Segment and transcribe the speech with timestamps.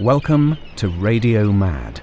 [0.00, 2.00] Welcome to Radio Mad.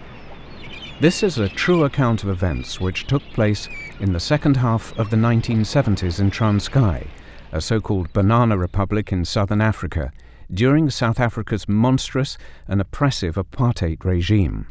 [1.01, 3.67] This is a true account of events which took place
[3.99, 7.07] in the second half of the 1970s in Transkei,
[7.51, 10.13] a so called banana republic in southern Africa,
[10.53, 14.67] during South Africa's monstrous and oppressive apartheid regime.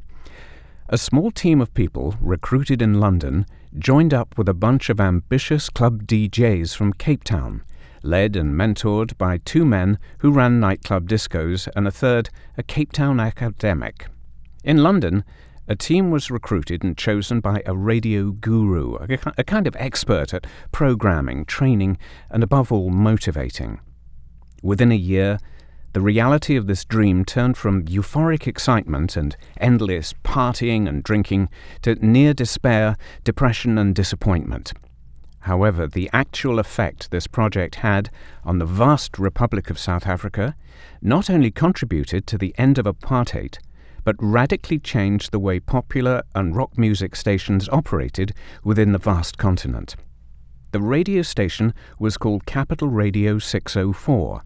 [0.89, 3.45] A small team of people, recruited in London,
[3.79, 7.65] joined up with a bunch of ambitious club DJs from Cape Town
[8.03, 12.93] led and mentored by two men who ran nightclub discos and a third, a Cape
[12.93, 14.07] Town academic.
[14.65, 15.25] In London,
[15.69, 20.47] a team was recruited and chosen by a radio guru, a, kind of expert at
[20.73, 21.97] programming, training,
[22.29, 23.81] and above all, motivating.
[24.63, 25.39] Within a year,
[25.93, 31.49] the reality of this dream turned from euphoric excitement and endless partying and drinking
[31.83, 34.73] to near despair, depression, and disappointment.
[35.41, 38.11] However, the actual effect this project had
[38.45, 40.55] on the vast Republic of South Africa
[41.01, 43.59] not only contributed to the end of apartheid,
[44.05, 48.33] but radically changed the way popular and rock music stations operated
[48.65, 49.97] within the vast continent.
[50.73, 54.43] The radio station was called Capital Radio 604.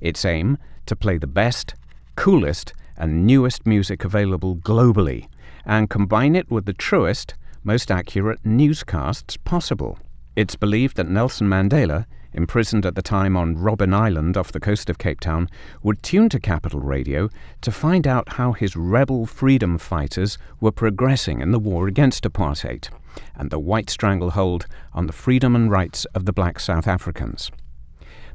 [0.00, 1.74] Its aim to play the best,
[2.16, 5.26] coolest, and newest music available globally,
[5.64, 9.98] and combine it with the truest, most accurate newscasts possible.
[10.38, 14.88] It's believed that Nelson Mandela, imprisoned at the time on Robben Island off the coast
[14.88, 15.48] of Cape Town,
[15.82, 17.28] would tune to Capital Radio
[17.60, 22.88] to find out how his rebel freedom fighters were progressing in the war against apartheid
[23.34, 27.50] and the white stranglehold on the freedom and rights of the black South Africans.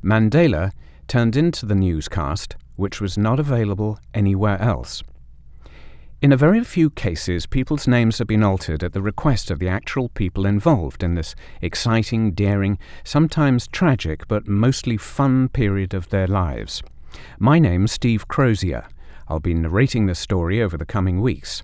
[0.03, 0.73] Mandela
[1.07, 5.03] turned into the newscast, which was not available anywhere else.
[6.23, 9.67] In a very few cases, people's names have been altered at the request of the
[9.67, 16.25] actual people involved in this exciting, daring, sometimes tragic, but mostly fun period of their
[16.25, 16.81] lives.
[17.39, 18.85] My name's Steve Crozier.
[19.27, 21.61] I'll be narrating this story over the coming weeks.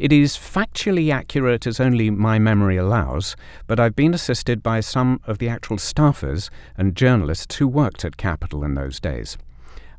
[0.00, 3.36] It is factually accurate as only my memory allows,
[3.68, 8.16] but I've been assisted by some of the actual staffers and journalists who worked at
[8.16, 9.38] Capital in those days.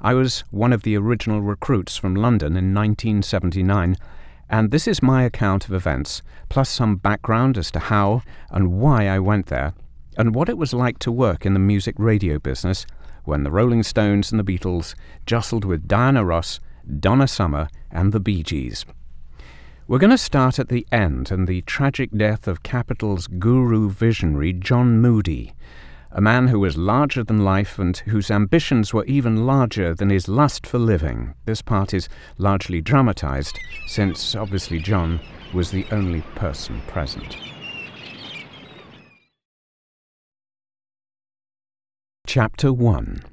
[0.05, 3.95] I was one of the original recruits from London in 1979,
[4.49, 8.21] and this is my account of events, plus some background as to how
[8.51, 9.73] and why I went there,
[10.17, 12.85] and what it was like to work in the music radio business
[13.23, 14.93] when the Rolling Stones and the Beatles
[15.25, 16.59] jostled with Diana Ross,
[16.99, 18.85] Donna Summer, and the Bee Gees.
[19.87, 24.51] We're going to start at the end and the tragic death of Capital's guru visionary
[24.51, 25.53] John Moody,
[26.15, 30.27] a man who was larger than life and whose ambitions were even larger than his
[30.27, 31.33] lust for living.
[31.45, 32.07] This part is
[32.37, 35.19] largely dramatized, since obviously John
[35.53, 37.35] was the only person present.
[42.27, 43.23] Chapter 1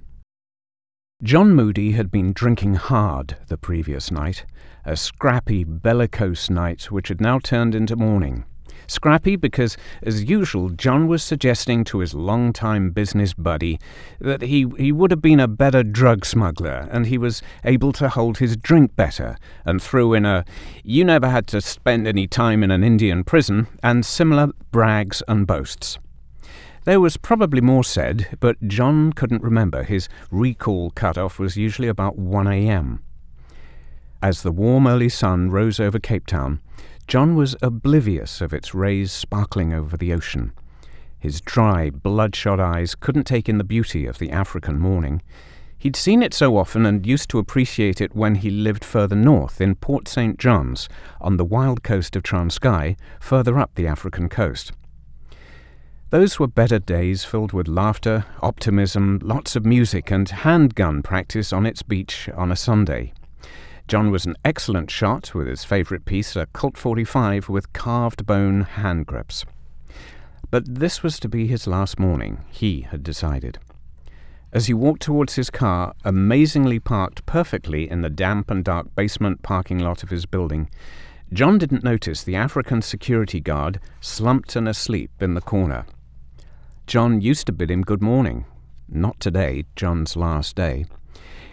[1.23, 4.47] John Moody had been drinking hard the previous night,
[4.87, 8.45] a scrappy, bellicose night which had now turned into morning.
[8.91, 13.79] Scrappy because, as usual, John was suggesting to his long-time business buddy
[14.21, 18.09] that he, he would have been a better drug smuggler and he was able to
[18.09, 20.45] hold his drink better, and threw in a
[20.83, 25.47] you never had to spend any time in an Indian prison and similar brags and
[25.47, 25.99] boasts.
[26.85, 29.85] There was probably more said, but John couldn't remember.
[29.85, 33.05] His recall cut-off was usually about 1 a.m.
[34.21, 36.61] As the warm early sun rose over Cape Town,
[37.11, 40.53] John was oblivious of its rays sparkling over the ocean.
[41.19, 45.21] His dry, bloodshot eyes couldn't take in the beauty of the African morning.
[45.77, 49.61] He'd seen it so often and used to appreciate it when he lived further north
[49.61, 50.39] in Port St.
[50.39, 50.89] John's
[51.21, 54.71] on the wild coast of Transkei, further up the African coast.
[56.11, 61.67] Those were better days filled with laughter, optimism, lots of music, and handgun practice on
[61.67, 63.15] its beach on a Sunday.
[63.91, 68.61] John was an excellent shot with his favourite piece, a Colt 45 with carved bone
[68.61, 69.45] hand grips.
[70.53, 73.59] But this was to be his last morning, he had decided.
[74.53, 79.43] As he walked towards his car, amazingly parked perfectly in the damp and dark basement
[79.43, 80.71] parking lot of his building,
[81.33, 85.85] John didn't notice the African security guard slumped and asleep in the corner.
[86.87, 88.45] John used to bid him good morning.
[88.89, 90.85] Not today, John's last day.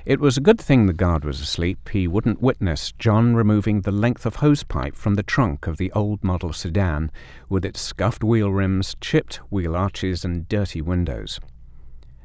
[0.06, 1.90] It was a good thing the guard was asleep.
[1.90, 6.24] He wouldn't witness John removing the length of hosepipe from the trunk of the old
[6.24, 7.12] model sedan
[7.50, 11.40] with its scuffed wheel rims, chipped wheel arches, and dirty windows.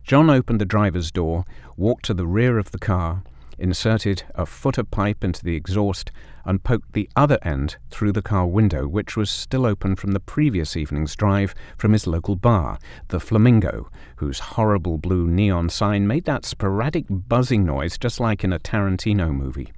[0.04, 1.44] John opened the driver's door,
[1.76, 3.22] walked to the rear of the car,
[3.62, 6.10] inserted a footer pipe into the exhaust,
[6.44, 10.20] and poked the other end through the car window, which was still open from the
[10.20, 12.78] previous evening's drive from his local bar,
[13.08, 18.52] the Flamingo, whose horrible blue neon sign made that sporadic buzzing noise just like in
[18.52, 19.72] a Tarantino movie.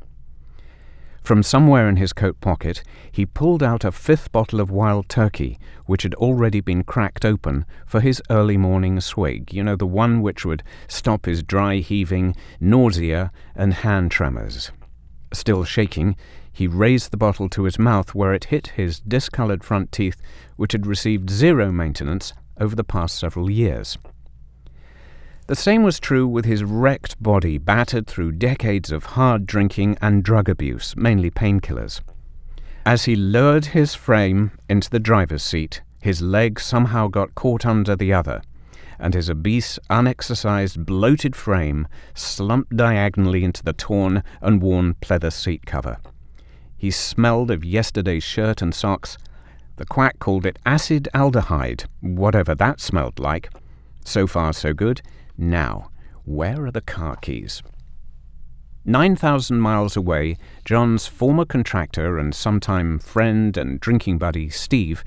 [1.25, 5.59] From somewhere in his coat pocket, he pulled out a fifth bottle of wild turkey,
[5.87, 10.21] which had already been cracked open for his early morning swig, you know, the one
[10.21, 14.71] which would stop his dry heaving, nausea, and hand tremors.
[15.33, 16.15] Still shaking,
[16.53, 20.21] he raised the bottle to his mouth where it hit his discoloured front teeth,
[20.57, 23.97] which had received zero maintenance over the past several years.
[25.47, 30.23] The same was true with his wrecked body, battered through decades of hard drinking and
[30.23, 32.01] drug abuse, mainly painkillers.
[32.87, 37.95] As he lowered his frame into the driver's seat, his leg somehow got caught under
[37.95, 38.41] the other,
[38.99, 45.67] and his obese, unexercised, bloated frame slumped diagonally into the torn and worn pleather seat
[45.67, 45.99] cover.
[46.75, 49.19] He smelled of yesterday's shirt and socks.
[49.77, 53.51] The quack called it acetaldehyde, whatever that smelled like.
[54.05, 55.03] So far, so good.
[55.37, 55.91] Now,
[56.25, 57.63] where are the car keys?
[58.85, 65.03] 9,000 miles away, John's former contractor and sometime friend and drinking buddy, Steve,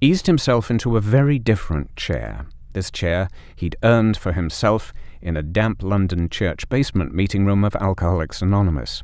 [0.00, 2.46] eased himself into a very different chair.
[2.72, 7.74] This chair he'd earned for himself in a damp London church basement meeting room of
[7.76, 9.02] Alcoholics Anonymous.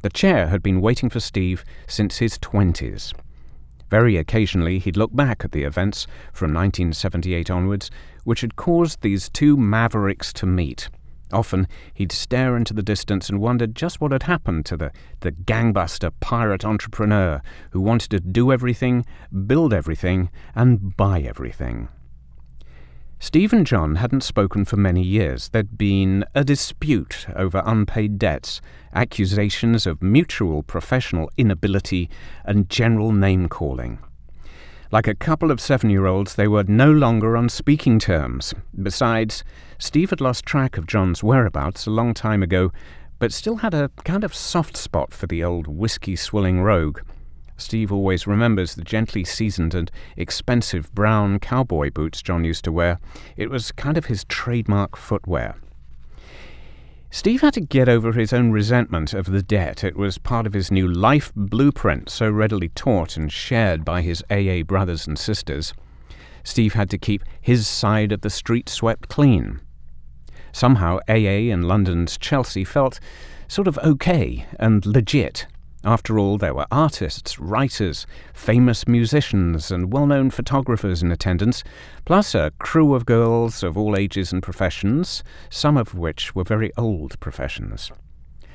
[0.00, 3.12] The chair had been waiting for Steve since his twenties.
[3.90, 7.90] Very occasionally he'd look back at the events from 1978 onwards
[8.24, 10.88] which had caused these two mavericks to meet.
[11.32, 15.32] Often he'd stare into the distance and wonder just what had happened to the, the
[15.32, 19.04] gangbuster pirate entrepreneur who wanted to do everything,
[19.46, 21.88] build everything, and buy everything.
[23.18, 25.48] Steve and John hadn't spoken for many years.
[25.48, 28.60] There'd been a dispute over unpaid debts,
[28.92, 32.10] accusations of mutual professional inability,
[32.44, 33.98] and general name calling.
[34.90, 38.54] Like a couple of seven year olds, they were no longer on speaking terms.
[38.80, 39.42] Besides,
[39.78, 42.72] Steve had lost track of John's whereabouts a long time ago,
[43.18, 47.00] but still had a kind of soft spot for the old whiskey swilling rogue.
[47.56, 52.98] Steve always remembers the gently seasoned and expensive brown cowboy boots John used to wear.
[53.36, 55.56] It was kind of his trademark footwear.
[57.10, 59.84] Steve had to get over his own resentment of the debt.
[59.84, 64.24] It was part of his new life blueprint, so readily taught and shared by his
[64.28, 65.74] AA brothers and sisters.
[66.42, 69.60] Steve had to keep his side of the street swept clean.
[70.50, 72.98] Somehow, AA in London's Chelsea felt
[73.46, 75.46] sort of okay and legit.
[75.84, 81.62] After all, there were artists, writers, famous musicians, and well known photographers in attendance,
[82.06, 86.72] plus a crew of girls of all ages and professions, some of which were very
[86.78, 87.92] old professions.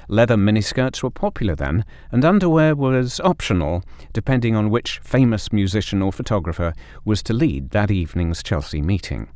[0.07, 6.11] Leather miniskirts were popular then, and underwear was optional, depending on which famous musician or
[6.11, 6.73] photographer
[7.05, 9.29] was to lead that evening's Chelsea meeting.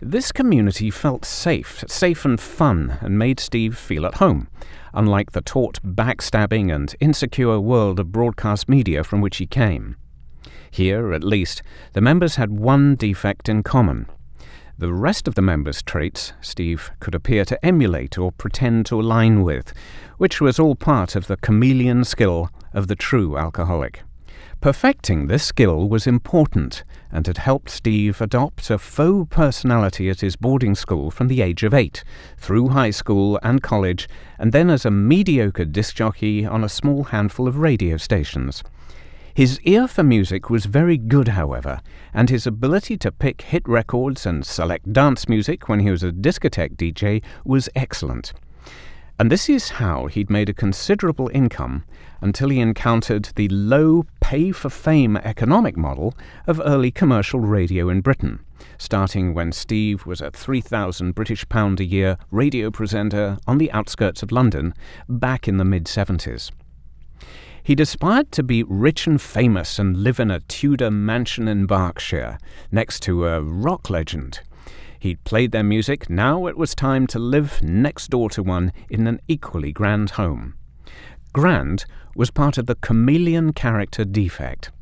[0.00, 4.48] This community felt safe, safe and fun, and made Steve feel at home
[4.94, 9.96] unlike the taut, backstabbing, and insecure world of broadcast media from which he came.
[10.70, 11.62] Here, at least,
[11.92, 14.06] the members had one defect in common.
[14.76, 19.42] The rest of the members' traits Steve could appear to emulate or pretend to align
[19.42, 19.72] with,
[20.18, 24.02] which was all part of the chameleon skill of the true alcoholic.
[24.60, 26.82] Perfecting this skill was important
[27.12, 31.62] and had helped Steve adopt a faux personality at his boarding school from the age
[31.62, 32.02] of eight,
[32.36, 37.04] through high school and college, and then as a mediocre disc jockey on a small
[37.04, 38.64] handful of radio stations.
[39.32, 41.80] His ear for music was very good, however,
[42.12, 46.10] and his ability to pick hit records and select dance music when he was a
[46.10, 48.32] discotheque DJ was excellent.
[49.20, 51.84] And this is how he'd made a considerable income
[52.20, 56.14] until he encountered the low pay for fame economic model
[56.46, 58.38] of early commercial radio in Britain,
[58.78, 64.22] starting when Steve was a 3,000 British pound a year radio presenter on the outskirts
[64.22, 64.72] of London
[65.08, 66.52] back in the mid 70s.
[67.64, 72.38] He'd aspired to be rich and famous and live in a Tudor mansion in Berkshire,
[72.70, 74.42] next to a rock legend
[74.98, 79.06] He'd played their music, now it was time to live next door to one in
[79.06, 80.54] an equally grand home.
[81.32, 81.84] Grand
[82.16, 84.72] was part of the chameleon character defect.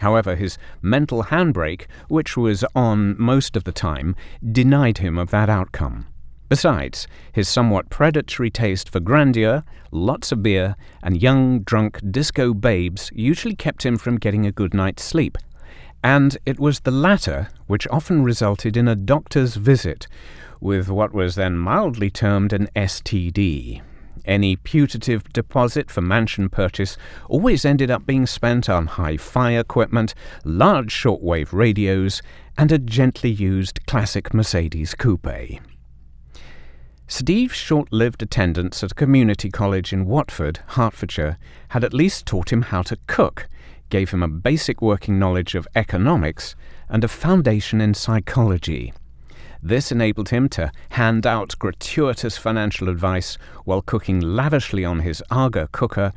[0.00, 4.14] However, his mental handbrake, which was on most of the time,
[4.52, 6.06] denied him of that outcome.
[6.50, 13.10] Besides, his somewhat predatory taste for grandeur, lots of beer, and young, drunk disco babes
[13.14, 15.38] usually kept him from getting a good night's sleep,
[16.04, 20.06] and it was the latter which often resulted in a doctor's visit
[20.60, 23.80] with what was then mildly termed an STD.
[24.26, 30.14] Any putative deposit for mansion purchase always ended up being spent on hi fi equipment,
[30.44, 32.20] large shortwave radios,
[32.58, 35.58] and a gently used classic Mercedes coupe.
[37.06, 42.52] Steve's short lived attendance at a community college in Watford, Hertfordshire, had at least taught
[42.52, 43.48] him how to cook,
[43.94, 46.56] gave him a basic working knowledge of economics,
[46.88, 48.92] and a foundation in psychology.
[49.62, 55.68] This enabled him to hand out gratuitous financial advice while cooking lavishly on his Aga
[55.70, 56.12] cooker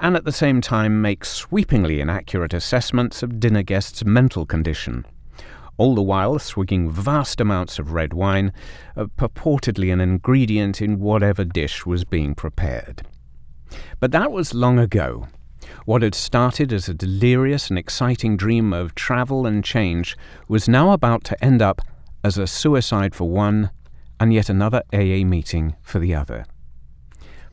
[0.00, 5.04] and at the same time make sweepingly inaccurate assessments of dinner guests' mental condition.
[5.76, 8.54] All the while swigging vast amounts of red wine,
[8.96, 13.02] uh, purportedly an ingredient in whatever dish was being prepared.
[14.00, 15.28] But that was long ago.
[15.84, 20.16] What had started as a delirious and exciting dream of travel and change
[20.48, 21.80] was now about to end up
[22.24, 23.70] as a suicide for one
[24.20, 26.44] and yet another AA meeting for the other.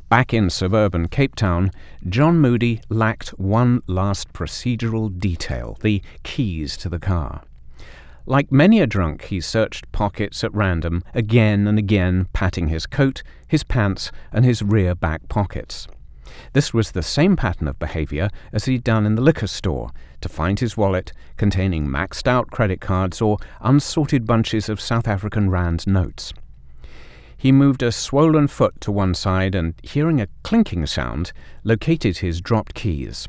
[0.10, 1.72] Back in suburban Cape Town,
[2.08, 7.42] John Moody lacked one last procedural detail the keys to the car.
[8.28, 13.22] Like many a drunk, he searched pockets at random, again and again patting his coat,
[13.48, 15.88] his pants, and his rear back pockets.
[16.56, 20.30] This was the same pattern of behavior as he'd done in the liquor store to
[20.30, 25.86] find his wallet containing maxed out credit cards or unsorted bunches of South African Rand
[25.86, 26.32] notes.
[27.36, 31.34] He moved a swollen foot to one side and, hearing a clinking sound,
[31.66, 33.28] located his dropped keys.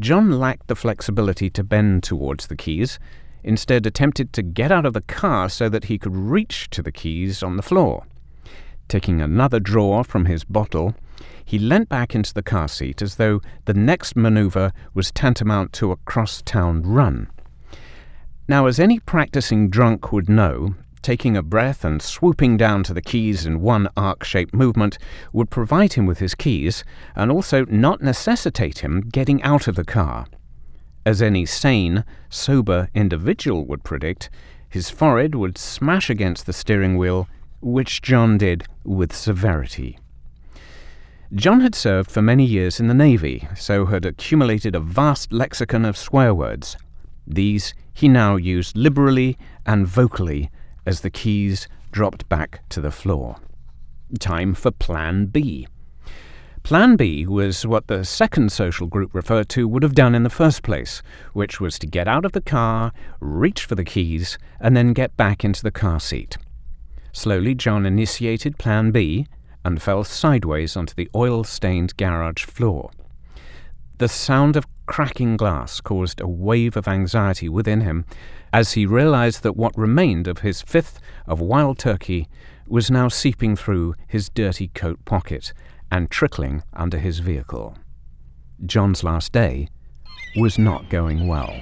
[0.00, 2.98] John lacked the flexibility to bend towards the keys,
[3.44, 6.90] instead attempted to get out of the car so that he could reach to the
[6.90, 8.04] keys on the floor.
[8.88, 10.96] Taking another drawer from his bottle,
[11.44, 15.92] he leant back into the car seat as though the next maneuver was tantamount to
[15.92, 17.28] a cross town run.
[18.48, 23.02] Now, as any practicing drunk would know, taking a breath and swooping down to the
[23.02, 24.98] keys in one arc shaped movement
[25.32, 29.84] would provide him with his keys and also not necessitate him getting out of the
[29.84, 30.26] car.
[31.04, 34.30] As any sane, sober individual would predict,
[34.68, 37.28] his forehead would smash against the steering wheel,
[37.60, 39.98] which John did with severity.
[41.34, 45.86] John had served for many years in the Navy, so had accumulated a vast lexicon
[45.86, 46.76] of swear words.
[47.26, 50.50] These he now used liberally and vocally
[50.84, 53.36] as the keys dropped back to the floor.
[54.20, 55.66] Time for Plan B.
[56.64, 60.30] Plan B was what the second social group referred to would have done in the
[60.30, 64.76] first place, which was to get out of the car, reach for the keys, and
[64.76, 66.36] then get back into the car seat.
[67.12, 69.26] Slowly, John initiated Plan B
[69.64, 72.90] and fell sideways onto the oil stained garage floor.
[73.98, 78.04] The sound of cracking glass caused a wave of anxiety within him
[78.52, 82.28] as he realized that what remained of his fifth of wild turkey
[82.66, 85.52] was now seeping through his dirty coat pocket
[85.90, 87.76] and trickling under his vehicle.
[88.64, 89.68] John's last day
[90.36, 91.54] was not going well.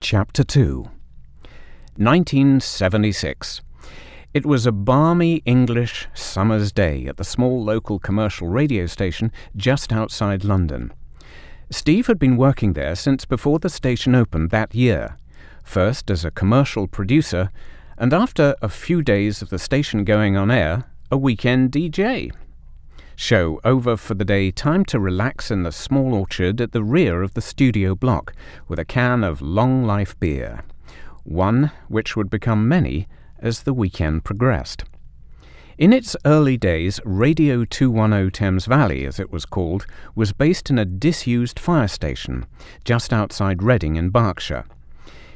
[0.00, 0.90] Chapter 2
[1.96, 3.60] 1976.
[4.34, 9.92] It was a balmy English summer's day at the small local commercial radio station just
[9.92, 10.92] outside London.
[11.70, 15.16] Steve had been working there since before the station opened that year,
[15.62, 17.48] first as a commercial producer,
[17.96, 22.32] and after a few days of the station going on air, a weekend DJ.
[23.14, 27.22] Show over for the day, time to relax in the small orchard at the rear
[27.22, 28.34] of the studio block
[28.66, 30.64] with a can of long life beer,
[31.22, 33.06] one which would become many
[33.44, 34.82] as the weekend progressed.
[35.76, 40.78] In its early days, Radio 210 Thames Valley, as it was called, was based in
[40.78, 42.46] a disused fire station
[42.84, 44.64] just outside Reading in Berkshire.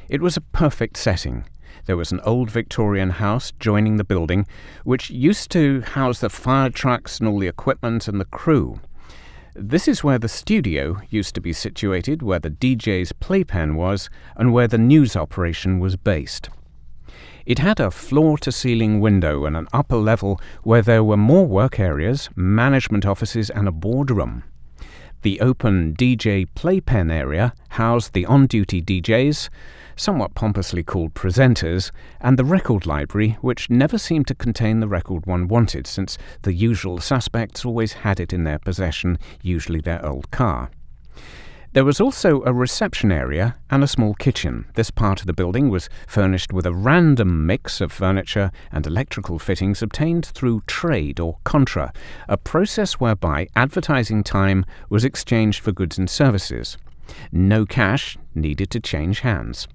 [0.07, 1.45] It was a perfect setting.
[1.85, 4.47] There was an old Victorian house joining the building,
[4.83, 8.79] which used to house the fire trucks and all the equipment and the crew.
[9.55, 14.53] This is where the studio used to be situated, where the DJ's playpen was, and
[14.53, 16.49] where the news operation was based.
[17.49, 21.47] It had a floor to ceiling window and an upper level where there were more
[21.47, 24.43] work areas, management offices, and a boardroom.
[25.23, 29.49] The open DJ playpen area housed the on duty DJs,
[29.95, 31.89] somewhat pompously called presenters,
[32.21, 36.53] and the record library, which never seemed to contain the record one wanted, since the
[36.53, 40.69] usual suspects always had it in their possession, usually their old car.
[41.73, 44.65] There was also a reception area and a small kitchen.
[44.73, 49.37] This part of the building was furnished with a random mix of furniture and electrical
[49.37, 51.93] fittings obtained through trade or contra,
[52.27, 56.75] a process whereby advertising time was exchanged for goods and services.
[57.31, 59.67] No cash needed to change hands.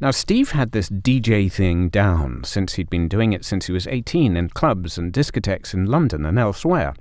[0.00, 3.86] Now, Steve had this DJ thing down since he'd been doing it since he was
[3.86, 6.94] 18 in clubs and discotheques in London and elsewhere.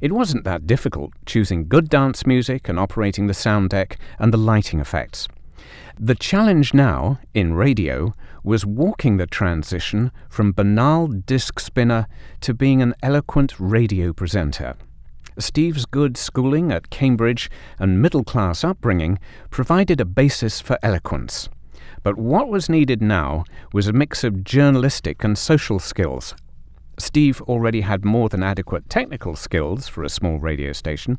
[0.00, 4.38] It wasn't that difficult, choosing good dance music and operating the sound deck and the
[4.38, 5.28] lighting effects.
[5.98, 8.14] The challenge now, in radio,
[8.44, 12.06] was walking the transition from banal disc spinner
[12.40, 14.76] to being an eloquent radio presenter.
[15.38, 19.18] Steve's good schooling at Cambridge and middle class upbringing
[19.50, 21.48] provided a basis for eloquence.
[22.02, 26.34] But what was needed now was a mix of journalistic and social skills.
[26.98, 31.18] Steve already had more than adequate technical skills for a small radio station.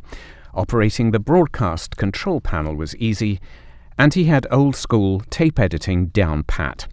[0.54, 3.40] Operating the broadcast control panel was easy,
[3.98, 6.88] and he had old school tape editing down pat.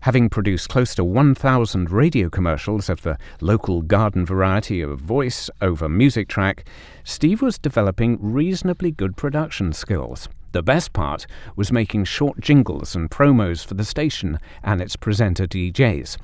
[0.00, 5.88] Having produced close to 1,000 radio commercials of the local garden variety of voice over
[5.88, 6.64] music track,
[7.02, 10.28] Steve was developing reasonably good production skills.
[10.58, 11.24] The best part
[11.54, 16.16] was making short jingles and promos for the station and its presenter DJs,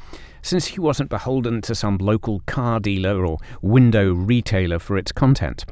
[0.42, 5.66] since he wasn't beholden to some local car dealer or window retailer for its content.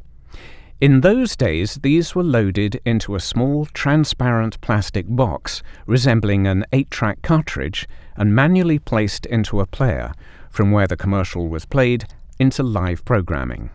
[0.81, 6.89] In those days, these were loaded into a small transparent plastic box resembling an 8
[6.89, 10.13] track cartridge and manually placed into a player,
[10.51, 12.05] from where the commercial was played
[12.39, 13.71] into live programming.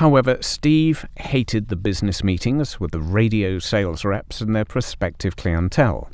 [0.00, 6.08] However, Steve hated the business meetings with the radio sales reps and their prospective clientele.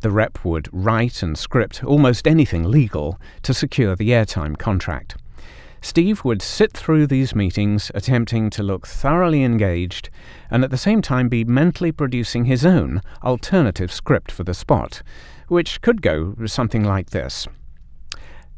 [0.00, 5.16] The rep would write and script almost anything legal to secure the airtime contract.
[5.82, 10.08] Steve would sit through these meetings attempting to look thoroughly engaged
[10.50, 15.02] and at the same time be mentally producing his own alternative script for the spot,
[15.48, 17.46] which could go something like this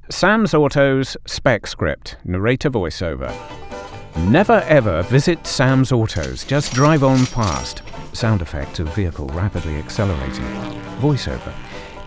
[0.09, 3.82] Sam's Autos spec script, narrator voiceover.
[4.17, 7.83] Never ever visit Sam's Autos, just drive on past.
[8.13, 10.45] Sound effect of vehicle rapidly accelerating.
[11.01, 11.53] Voiceover.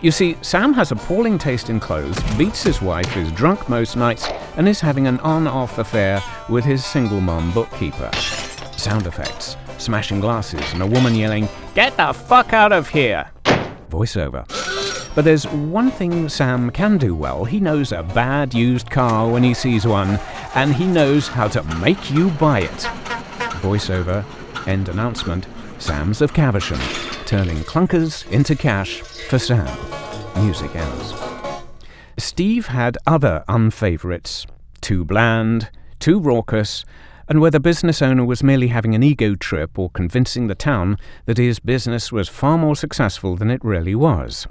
[0.02, 4.28] You see, Sam has appalling taste in clothes, beats his wife, is drunk most nights,
[4.56, 8.10] and is having an on off affair with his single mom bookkeeper.
[8.76, 13.30] Sound effects smashing glasses and a woman yelling, Get the fuck out of here!
[13.90, 14.46] Voiceover.
[15.14, 17.44] But there's one thing Sam can do well.
[17.44, 20.18] He knows a bad used car when he sees one,
[20.56, 22.88] and he knows how to make you buy it.
[23.60, 24.24] Voiceover.
[24.66, 25.46] End announcement.
[25.78, 26.80] Sam's of Caversham,
[27.26, 29.68] turning clunkers into cash for Sam.
[30.42, 31.14] Music ends.
[32.18, 34.46] Steve had other unfavourites.
[34.80, 36.86] Too bland, too raucous,
[37.28, 40.96] and where the business owner was merely having an ego trip or convincing the town
[41.26, 44.46] that his business was far more successful than it really was.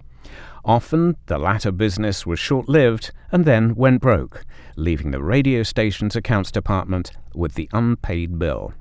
[0.66, 4.44] Often, the latter business was short lived and then went broke,
[4.76, 8.74] leaving the radio station's accounts department with the unpaid bill.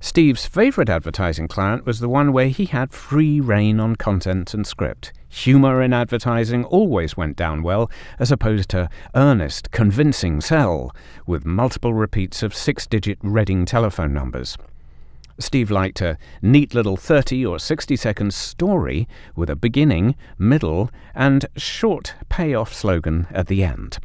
[0.00, 4.64] Steve's favourite advertising client was the one where he had free rein on content and
[4.64, 5.12] script.
[5.28, 10.94] Humour in advertising always went down well, as opposed to earnest, convincing sell,
[11.26, 14.56] with multiple repeats of six digit Reading telephone numbers.
[15.38, 21.46] Steve liked a neat little 30 or 60 second story with a beginning, middle, and
[21.56, 23.98] short payoff slogan at the end.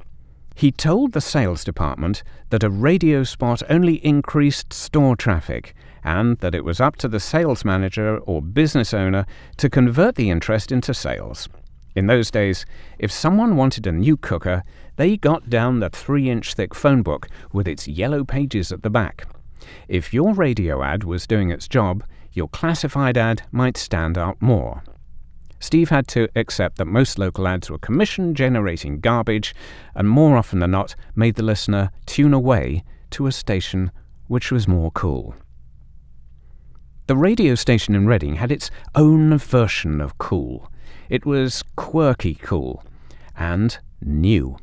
[0.56, 6.54] He told the sales department that a radio spot only increased store traffic and that
[6.54, 9.26] it was up to the sales manager or business owner
[9.58, 11.50] to convert the interest into sales.
[11.96, 12.65] In those days,
[13.00, 14.63] if someone wanted a new cooker,
[14.96, 18.89] they got down the three inch thick phone book with its yellow pages at the
[18.89, 19.28] back.
[19.88, 24.84] If your radio ad was doing its job, your classified ad might stand out more.
[25.60, 29.56] Steve had to accept that most local ads were commission generating garbage
[29.95, 33.89] and more often than not made the listener tune away to a station
[34.28, 35.36] which was more cool.
[37.08, 40.69] The radio station in Reading had its own version of cool.
[41.10, 42.84] It was quirky cool
[43.38, 44.58] and new.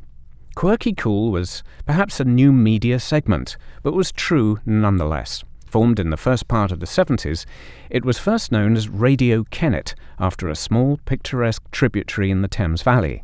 [0.61, 5.43] Quirky Cool was perhaps a new media segment, but was true nonetheless.
[5.65, 7.47] Formed in the first part of the 70s,
[7.89, 12.83] it was first known as Radio Kennet after a small picturesque tributary in the Thames
[12.83, 13.23] Valley.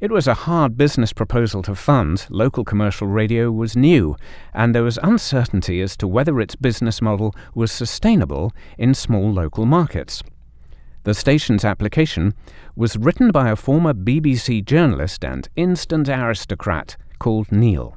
[0.00, 4.16] It was a hard business proposal to fund, local commercial radio was new,
[4.52, 9.66] and there was uncertainty as to whether its business model was sustainable in small local
[9.66, 10.20] markets.
[11.06, 12.34] The station's application
[12.74, 17.94] was written by a former BBC journalist and instant aristocrat called Neil.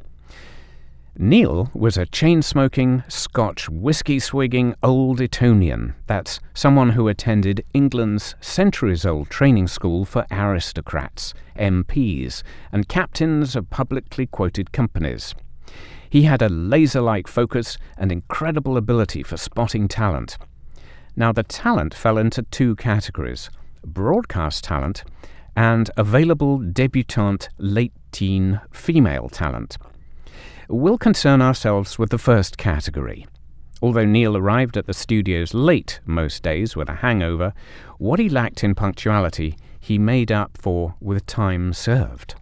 [1.18, 5.96] Neil was a chain smoking, Scotch whisky swigging old Etonian.
[6.06, 13.72] That's someone who attended England's centuries old training school for aristocrats, MPs, and captains of
[13.72, 15.34] publicly quoted companies.
[16.12, 20.38] He had a laser like focus and incredible ability for spotting talent.
[21.20, 23.50] Now, the talent fell into two categories
[23.84, 25.04] broadcast talent
[25.54, 29.78] and available debutante late teen female talent.
[30.70, 33.28] We'll concern ourselves with the first category.
[33.82, 37.54] Although Neil arrived at the studios late most days with a hangover,
[37.98, 42.36] what he lacked in punctuality he made up for with time served.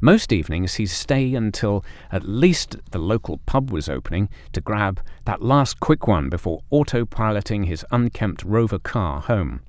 [0.00, 5.42] Most evenings he'd stay until at least the local pub was opening to grab that
[5.42, 9.60] last quick one before autopiloting his unkempt Rover car home.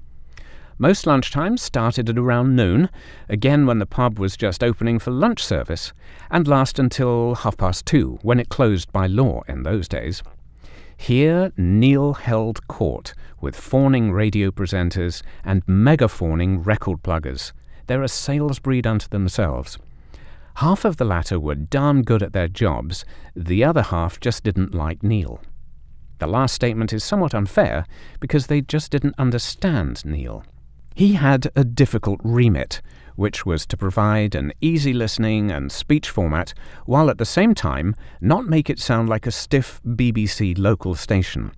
[0.77, 2.89] Most lunchtimes started at around noon,
[3.27, 5.93] again when the pub was just opening for lunch service,
[6.29, 10.21] and last until half past two, when it closed by law in those days.
[10.95, 17.51] Here, Neil held court with fawning radio presenters and megafawning record pluggers.
[17.87, 19.77] They're a sales breed unto themselves.
[20.59, 24.75] Half of the latter were darn good at their jobs, the other half just didn't
[24.75, 25.39] like Neil.
[26.17, 27.85] The last statement is somewhat unfair
[28.19, 30.43] because they just didn't understand Neil.
[30.95, 32.81] He had a difficult remit,
[33.15, 36.53] which was to provide an easy listening and speech format
[36.85, 41.53] while at the same time not make it sound like a stiff BBC local station.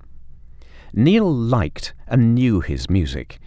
[0.93, 3.39] Neil liked and knew his music.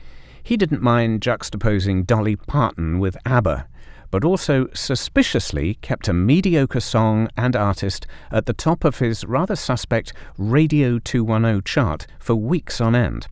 [0.42, 3.68] He didn't mind juxtaposing Dolly Parton with ABBA,
[4.14, 9.56] but also suspiciously kept a mediocre song and artist at the top of his rather
[9.56, 13.26] suspect Radio 210 chart for weeks on end.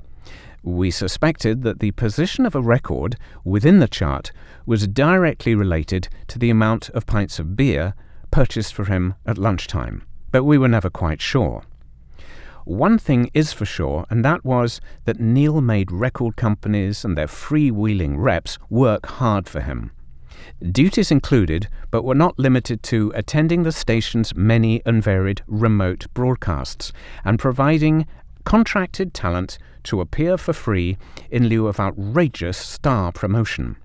[0.65, 3.15] We suspected that the position of a record
[3.45, 4.33] within the chart
[4.67, 7.95] was directly related to the amount of pints of beer
[8.33, 11.63] purchased for him at lunchtime, but we were never quite sure.
[12.65, 17.29] One thing is for sure, and that was that Neil made record companies and their
[17.29, 19.93] freewheeling reps work hard for him.
[20.61, 26.93] Duties included, but were not limited to, attending the station's many and varied remote broadcasts
[27.25, 28.07] and providing
[28.45, 30.97] contracted talent to appear for free
[31.31, 33.77] in lieu of outrageous star promotion.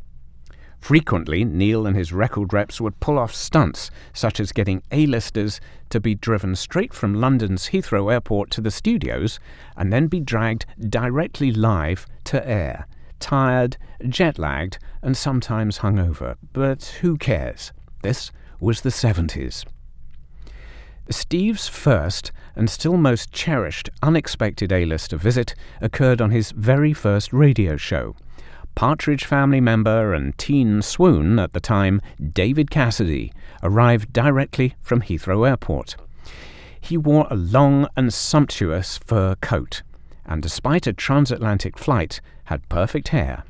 [0.80, 6.00] Frequently, Neil and his record reps would pull off stunts, such as getting A-listers to
[6.00, 9.40] be driven straight from London's Heathrow Airport to the studios
[9.76, 12.88] and then be dragged directly live to air,
[13.20, 13.78] tired,
[14.08, 16.36] jet lagged, and sometimes hungover.
[16.54, 17.72] But who cares?
[18.02, 19.66] This was the 70s.
[21.10, 27.78] Steve's first and still most cherished unexpected A-lister visit occurred on his very first radio
[27.78, 28.16] show.
[28.76, 32.02] Partridge Family member and teen swoon at the time,
[32.34, 33.32] David Cassidy,
[33.64, 35.96] arrived directly from Heathrow Airport.
[36.80, 39.82] He wore a long and sumptuous fur coat,
[40.26, 43.44] and despite a transatlantic flight, had perfect hair.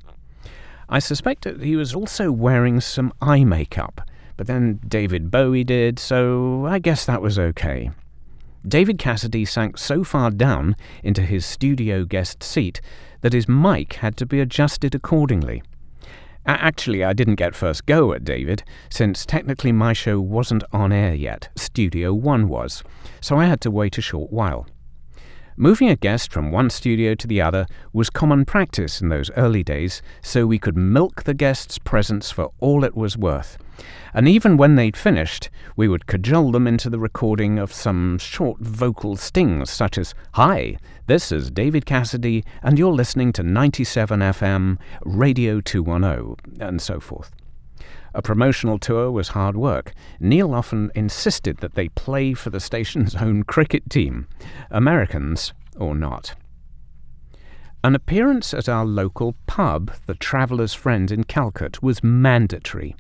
[0.89, 4.01] I suspect that he was also wearing some eye makeup,
[4.37, 7.91] but then David Bowie did, so I guess that was okay.
[8.67, 12.81] David Cassidy sank so far down into his studio guest seat
[13.21, 15.63] that his mic had to be adjusted accordingly.
[16.45, 21.13] Actually, I didn't get first go at David, since technically my show wasn't on air
[21.13, 22.83] yet, Studio One was,
[23.19, 24.65] so I had to wait a short while.
[25.59, 29.63] Moving a guest from one studio to the other was common practice in those early
[29.63, 33.57] days, so we could milk the guest's presence for all it was worth.
[34.13, 38.59] And even when they'd finished, we would cajole them into the recording of some short
[38.59, 44.77] vocal stings, such as, Hi, this is David Cassidy, and you're listening to 97 FM,
[45.01, 47.31] Radio 210, and so forth.
[48.17, 49.93] A promotional tour was hard work.
[50.19, 54.27] Neil often insisted that they play for the station's own cricket team,
[54.71, 56.33] Americans or not.
[57.83, 62.95] An appearance at our local pub, the Traveller's Friend in Calcot, was mandatory.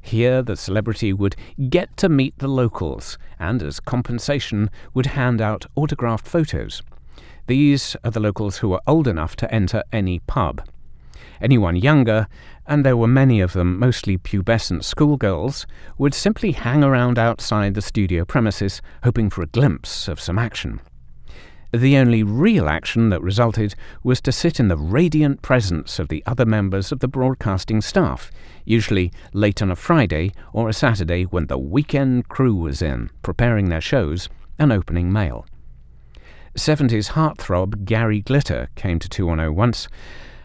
[0.00, 1.34] Here, the celebrity would
[1.68, 6.80] get to meet the locals and, as compensation, would hand out autographed photos.
[7.48, 10.62] These are the locals who are old enough to enter any pub.
[11.44, 12.26] Anyone younger,
[12.66, 15.66] and there were many of them, mostly pubescent schoolgirls,
[15.98, 20.80] would simply hang around outside the studio premises, hoping for a glimpse of some action.
[21.70, 26.22] The only real action that resulted was to sit in the radiant presence of the
[26.24, 28.30] other members of the broadcasting staff,
[28.64, 33.68] usually late on a Friday or a Saturday when the weekend crew was in, preparing
[33.68, 35.44] their shows and opening mail.
[36.56, 39.88] 70s heartthrob Gary Glitter came to 210 once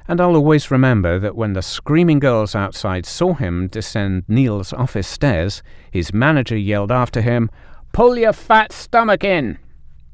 [0.09, 5.07] and I'll always remember that when the screaming girls outside saw him descend Neil's office
[5.07, 7.51] stairs, his manager yelled after him,
[7.93, 9.59] Pull your fat stomach in!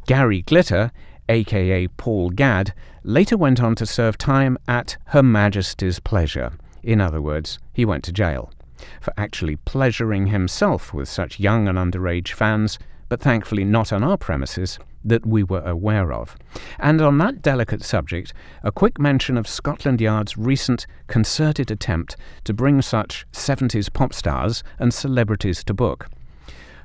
[0.06, 0.92] Gary Glitter,
[1.30, 6.52] aka Paul Gadd, later went on to serve time at Her Majesty's pleasure.
[6.84, 8.52] In other words, he went to jail
[9.00, 12.78] for actually pleasuring himself with such young and underage fans,
[13.08, 16.36] but thankfully not on our premises that we were aware of.
[16.80, 22.54] And on that delicate subject, a quick mention of Scotland Yard's recent concerted attempt to
[22.54, 26.10] bring such 70s pop stars and celebrities to book.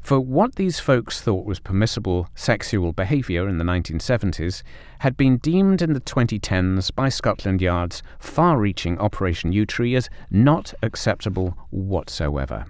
[0.00, 4.62] For what these folks thought was permissible sexual behaviour in the 1970s
[5.00, 10.72] had been deemed in the 2010s by Scotland Yard's far reaching Operation Yewtree as not
[10.82, 12.66] acceptable whatsoever.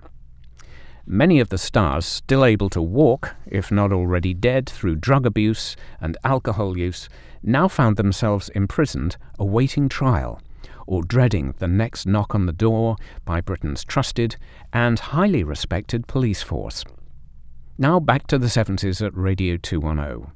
[1.07, 5.77] Many of the stars, still able to walk, if not already dead through drug abuse
[6.01, 7.09] and alcohol use,
[7.43, 10.41] now found themselves imprisoned awaiting trial
[10.87, 14.37] or dreading the next knock on the door by Britain's trusted
[14.73, 16.85] and highly respected police force.
[17.79, 20.33] Now back to the 70s at Radio 210.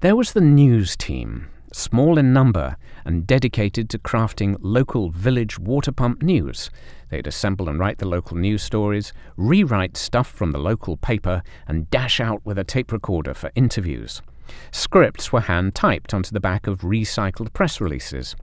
[0.00, 5.92] There was the news team, small in number and dedicated to crafting local village water
[5.92, 6.70] pump news.
[7.10, 11.90] They'd assemble and write the local news stories, rewrite stuff from the local paper, and
[11.90, 14.22] dash out with a tape recorder for interviews.
[14.70, 18.34] Scripts were hand typed onto the back of recycled press releases.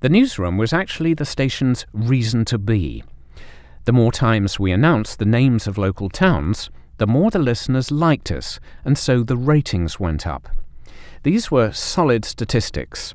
[0.00, 3.02] The newsroom was actually the station's reason to be.
[3.84, 8.30] The more times we announced the names of local towns, the more the listeners liked
[8.30, 10.48] us, and so the ratings went up.
[11.22, 13.14] These were solid statistics.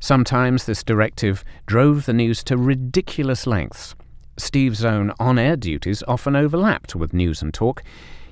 [0.00, 3.94] Sometimes this directive drove the news to ridiculous lengths.
[4.38, 7.82] Steve's own on air duties often overlapped with news and talk.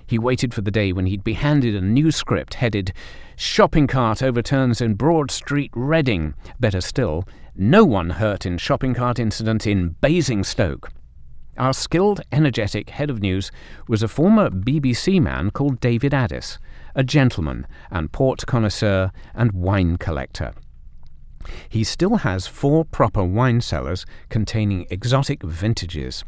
[0.07, 2.93] He waited for the day when he'd be handed a new script headed
[3.35, 6.35] Shopping Cart Overturns in Broad Street, Reading.
[6.59, 10.91] Better still, No One Hurt in Shopping Cart Incident in Basingstoke.
[11.59, 13.51] Our skilled, energetic head of news
[13.89, 16.59] was a former BBC man called David Addis,
[16.97, 20.53] a gentleman and port connoisseur and wine collector.
[21.69, 26.25] He still has four proper wine cellars containing exotic vintages.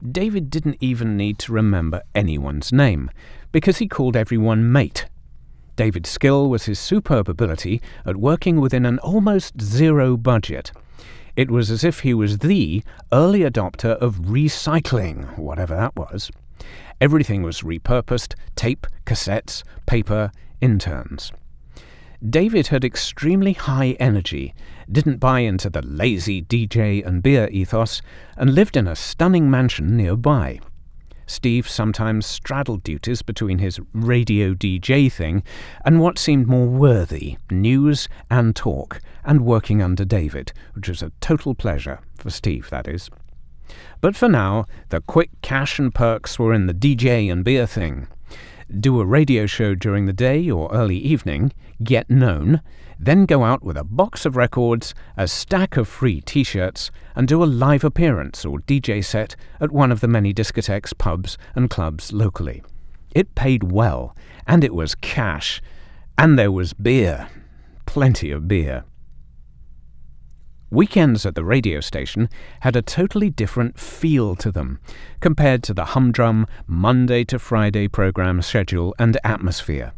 [0.00, 3.10] David didn't even need to remember anyone's name,
[3.50, 5.06] because he called everyone mate.
[5.74, 10.70] David's skill was his superb ability at working within an almost zero budget–
[11.38, 16.32] it was as if he was the early adopter of recycling, whatever that was.
[17.00, 21.32] Everything was repurposed tape, cassettes, paper, interns.
[22.28, 24.52] David had extremely high energy,
[24.90, 28.02] didn't buy into the lazy DJ and beer ethos,
[28.36, 30.58] and lived in a stunning mansion nearby.
[31.28, 35.44] Steve sometimes straddled duties between his radio DJ thing
[35.84, 41.12] and what seemed more worthy news and talk, and working under David, which was a
[41.20, 43.10] total pleasure, for Steve, that is.
[44.00, 48.08] But for now, the quick cash and perks were in the DJ and beer thing.
[48.80, 51.52] Do a radio show during the day or early evening,
[51.82, 52.60] get known,
[52.98, 57.26] then go out with a box of records, a stack of free t shirts, and
[57.26, 61.70] do a live appearance or DJ set at one of the many discotheques, pubs, and
[61.70, 62.62] clubs locally.
[63.14, 64.14] It paid well,
[64.46, 65.62] and it was cash,
[66.16, 67.28] and there was beer.
[67.86, 68.84] Plenty of beer.
[70.70, 72.28] Weekends at the radio station
[72.60, 74.80] had a totally different feel to them
[75.18, 79.92] compared to the humdrum Monday to Friday program schedule and atmosphere.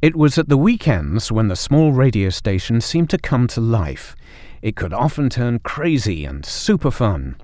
[0.00, 4.16] It was at the weekends when the small radio station seemed to come to life.
[4.62, 7.36] It could often turn crazy and super fun.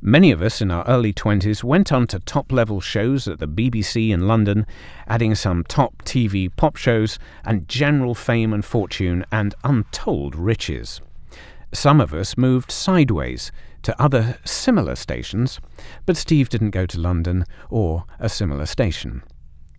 [0.00, 3.48] Many of us in our early 20s went on to top level shows at the
[3.48, 4.66] BBC in London,
[5.08, 11.00] adding some top TV pop shows and general fame and fortune and untold riches.
[11.76, 15.60] Some of us moved sideways to other similar stations,
[16.06, 19.22] but Steve didn't go to London or a similar station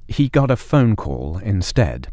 [0.07, 2.07] he got a phone call instead.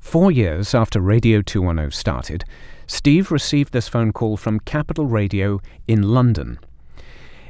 [0.00, 2.44] Four years after Radio 210 started,
[2.86, 6.58] Steve received this phone call from Capital Radio in London.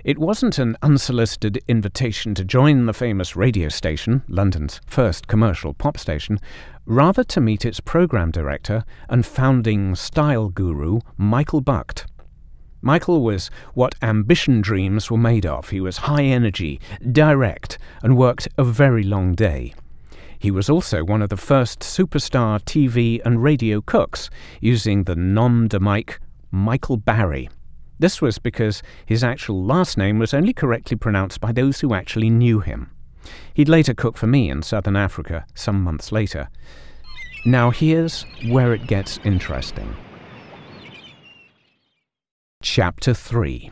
[0.02, 5.98] It wasn't an unsolicited invitation to join the famous radio station, London's first commercial pop
[5.98, 6.40] station,
[6.86, 12.06] rather to meet its program director and founding style guru, Michael Bukht.
[12.80, 15.68] Michael was what ambition dreams were made of.
[15.68, 16.80] He was high energy,
[17.12, 19.74] direct, and worked a very long day.
[20.38, 24.30] He was also one of the first superstar TV and radio cooks,
[24.62, 27.50] using the nom de Mike Michael Barry.
[28.00, 32.30] This was because his actual last name was only correctly pronounced by those who actually
[32.30, 32.90] knew him.
[33.52, 36.48] He'd later cook for me in southern Africa some months later.
[37.44, 39.94] Now here's where it gets interesting.
[42.62, 43.70] Chapter 3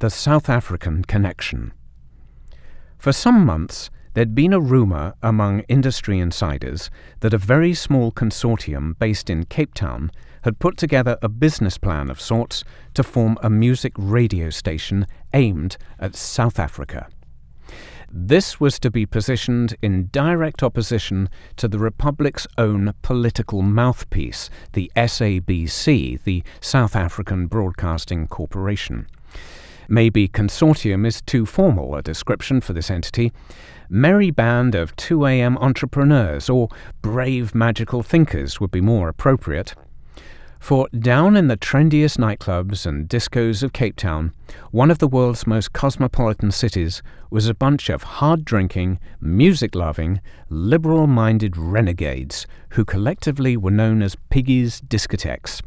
[0.00, 1.72] The South African Connection.
[2.98, 8.98] For some months, there'd been a rumour among industry insiders that a very small consortium
[8.98, 10.10] based in Cape Town
[10.42, 15.76] had put together a business plan of sorts to form a music radio station aimed
[15.98, 17.08] at South Africa.
[18.14, 24.92] This was to be positioned in direct opposition to the Republic's own political mouthpiece, the
[24.94, 29.06] SABC, the South African Broadcasting Corporation.
[29.88, 33.32] Maybe consortium is too formal a description for this entity.
[33.88, 36.68] Merry band of 2am entrepreneurs or
[37.02, 39.74] brave magical thinkers would be more appropriate.
[40.62, 44.32] For down in the trendiest nightclubs and discos of Cape Town,
[44.70, 50.20] one of the world's most cosmopolitan cities, was a bunch of hard drinking, music loving,
[50.48, 55.62] liberal minded renegades who collectively were known as Piggy's Discotheques.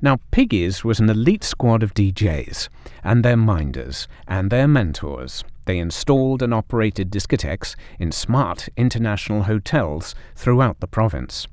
[0.00, 2.68] Now, Piggies was an elite squad of DJs
[3.02, 5.44] and their minders and their mentors.
[5.64, 11.46] They installed and operated discotheques in smart international hotels throughout the province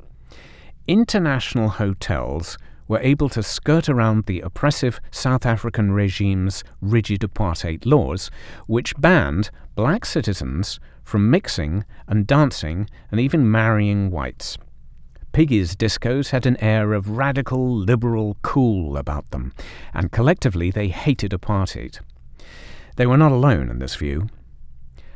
[0.88, 8.30] international hotels were able to skirt around the oppressive South African regime's rigid apartheid laws,
[8.68, 14.58] which banned black citizens from mixing and dancing and even marrying whites.
[15.34, 19.52] Piggy's discos had an air of radical, liberal cool about them,
[19.92, 22.00] and collectively they hated apartheid.
[22.98, 24.28] They were not alone in this view.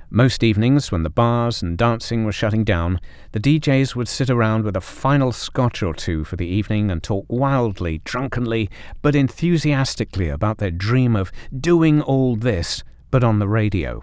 [0.10, 3.00] Most evenings, when the bars and dancing were shutting down,
[3.32, 7.04] the DJs would sit around with a final scotch or two for the evening and
[7.04, 8.72] talk wildly, drunkenly,
[9.04, 14.02] but enthusiastically about their dream of doing all this, but on the radio.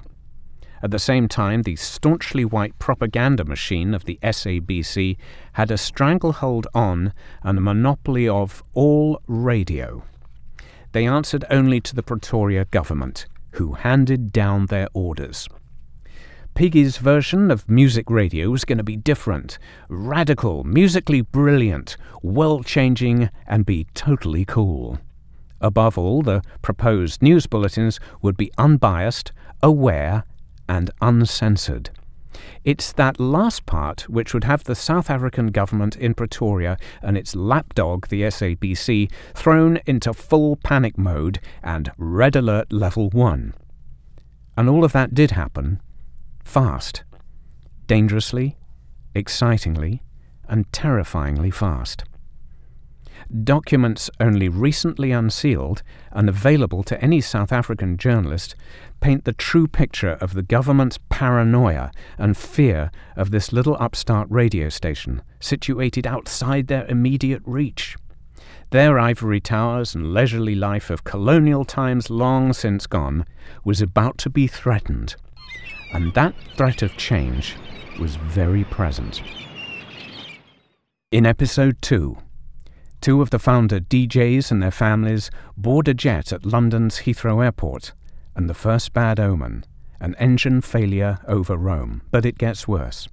[0.85, 5.16] At the same time, the staunchly white propaganda machine of the SABC
[5.55, 10.03] had a stranglehold on and a monopoly of all radio.
[10.92, 15.49] They answered only to the Pretoria government, who handed down their orders.
[16.53, 23.31] Piggy's version of music radio was going to be different, radical, musically brilliant, world changing,
[23.47, 24.99] and be totally cool.
[25.62, 30.25] Above all, the proposed news bulletins would be unbiased, aware,
[30.68, 31.90] and uncensored.
[32.64, 37.37] It's that last part which would have the South African government in Pretoria and its
[37.37, 43.55] lapdog, the SABC, thrown into full panic mode and red alert level 1.
[44.57, 45.81] And all of that did happen
[46.44, 47.05] Fast.
[47.87, 48.57] Dangerously,
[49.14, 50.03] excitingly,
[50.48, 52.05] and terrifyingly fast.
[53.42, 58.55] Documents only recently unsealed and available to any South African journalist
[59.01, 64.68] paint the true picture of the government's paranoia and fear of this little upstart radio
[64.68, 67.97] station situated outside their immediate reach.
[68.70, 73.25] Their ivory towers and leisurely life of colonial times long since gone
[73.64, 75.16] was about to be threatened
[75.92, 77.57] and that threat of change
[77.99, 79.23] was very present.
[81.11, 82.16] In episode 2,
[83.05, 87.93] two of the founder DJs and their families board a jet at London's Heathrow Airport,
[88.35, 89.67] and the first bad omen
[90.01, 93.07] an engine failure over Rome, but it gets worse.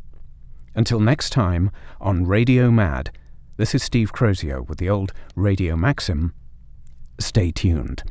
[0.76, 3.12] Until next time on Radio Mad,
[3.58, 6.34] this is Steve Crozio with the old Radio Maxim.
[7.20, 8.04] Stay tuned.